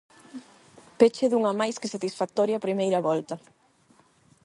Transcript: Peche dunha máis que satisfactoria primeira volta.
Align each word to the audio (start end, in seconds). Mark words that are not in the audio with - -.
Peche 0.99 1.25
dunha 1.31 1.53
máis 1.59 1.75
que 1.81 1.91
satisfactoria 1.95 2.63
primeira 2.65 2.99
volta. 3.07 3.35